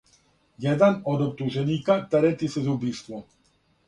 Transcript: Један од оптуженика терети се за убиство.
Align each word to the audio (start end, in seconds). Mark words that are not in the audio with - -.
Један 0.63 0.95
од 1.11 1.19
оптуженика 1.25 1.97
терети 2.15 2.49
се 2.55 2.65
за 2.69 2.73
убиство. 2.73 3.21